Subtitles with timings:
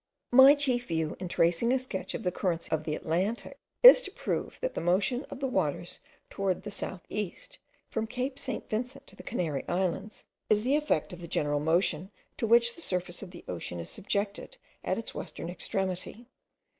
[0.31, 4.09] My chief view in tracing a sketch of the currents of the Atlantic is to
[4.09, 5.99] prove that the motion of the waters
[6.31, 8.67] towards the south east, from Cape St.
[8.67, 12.81] Vincent to the Canary Islands, is the effect of the general motion to which the
[12.81, 16.25] surface of the ocean is subjected at its western extremity.